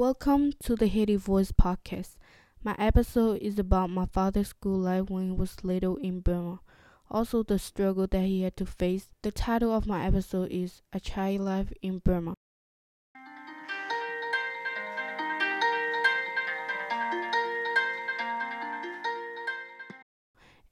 [0.00, 2.16] Welcome to the Haiti Voice podcast.
[2.64, 6.60] My episode is about my father's school life when he was little in Burma.
[7.10, 9.10] Also, the struggle that he had to face.
[9.20, 12.32] The title of my episode is A Child Life in Burma.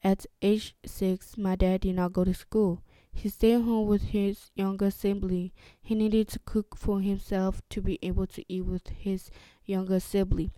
[0.03, 2.83] At age six, my dad did not go to school.
[3.21, 5.51] He stayed home with his younger sibling.
[5.83, 9.29] He needed to cook for himself to be able to eat with his
[9.65, 10.53] younger sibling.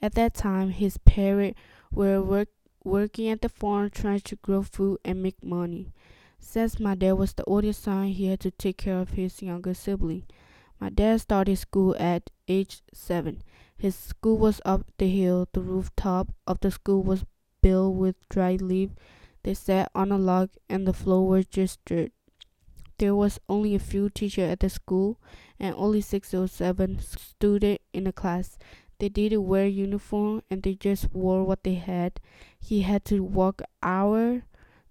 [0.00, 2.48] At that time, his parents were work,
[2.82, 5.92] working at the farm trying to grow food and make money.
[6.38, 9.74] Since my dad was the oldest son, he had to take care of his younger
[9.74, 10.24] sibling.
[10.80, 13.42] My dad started school at age seven.
[13.76, 15.48] His school was up the hill.
[15.52, 17.26] The rooftop of the school was
[17.60, 18.94] built with dry leaves.
[19.42, 22.10] they sat on a log and the floor was just dirt.
[22.98, 25.20] There was only a few teachers at the school
[25.60, 28.58] and only six or seven students in the class.
[28.98, 32.20] They didn't wear uniform and they just wore what they had.
[32.58, 34.42] He had to walk an hour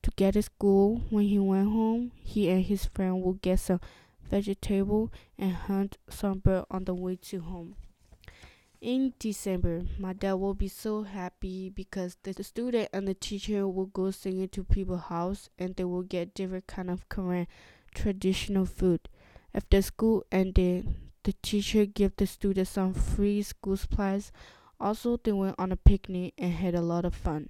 [0.03, 1.01] to get to school.
[1.09, 3.79] When he went home, he and his friend would get some
[4.29, 7.75] vegetable and hunt some bird on the way to home.
[8.81, 13.87] In December, my dad will be so happy because the student and the teacher will
[13.87, 17.47] go singing to people's house and they will get different kind of Karen
[17.95, 19.09] traditional food.
[19.53, 20.93] After school ended,
[21.23, 24.31] the teacher gave the students some free school supplies.
[24.79, 27.49] Also, they went on a picnic and had a lot of fun.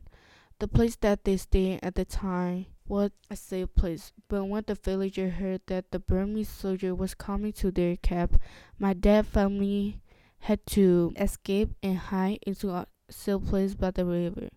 [0.59, 4.75] The place that they stayed at the time was a safe place, but when the
[4.75, 8.39] villager heard that the Burmese soldier was coming to their camp,
[8.79, 9.99] my dad family
[10.39, 12.69] had to escape and hide into
[13.15, 14.49] safe place by the river.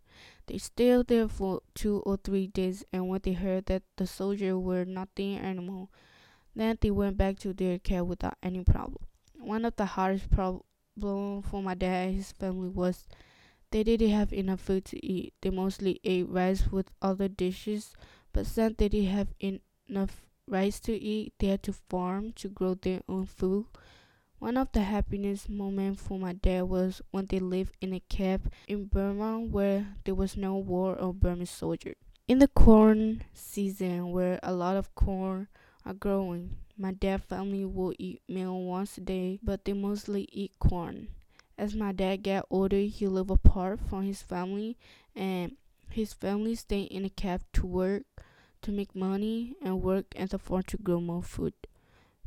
[0.46, 4.56] They stayed there for two or three days, and when they heard that the soldiers
[4.56, 5.88] were not there anymore,
[6.54, 9.04] then they went back to their camp without any problem.
[9.38, 10.64] One of the hardest problems
[11.46, 13.04] for my dad and his family was
[13.70, 15.34] they didn't have enough food to eat.
[15.40, 17.94] They mostly ate rice with other dishes,
[18.32, 22.74] but since they didn't have enough rice to eat, they had to farm to grow
[22.74, 23.66] their own food.
[24.40, 28.52] One of the happiness moments for my dad was when they lived in a camp
[28.68, 31.94] in Burma where there was no war or Burmese soldier.
[32.28, 35.48] In the corn season where a lot of corn
[35.84, 40.52] are growing, my dad family will eat meal once a day, but they mostly eat
[40.60, 41.08] corn.
[41.58, 44.76] As my dad got older, he lived apart from his family
[45.16, 45.56] and
[45.90, 48.04] his family stayed in a camp to work
[48.62, 51.54] to make money and work at the farm to grow more food.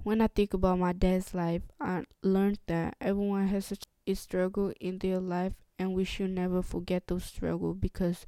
[0.03, 3.73] When I think about my dad's life, I learned that everyone has
[4.06, 8.25] a struggle in their life and we should never forget those struggles because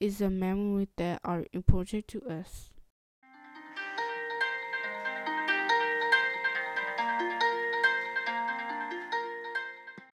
[0.00, 2.72] it's a memory that are important to us.